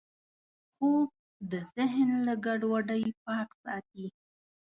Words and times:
خوب 0.75 1.09
د 1.51 1.53
ذهن 1.75 2.09
له 2.27 2.33
ګډوډۍ 2.45 3.05
پاک 3.25 3.49
ساتي 3.63 4.07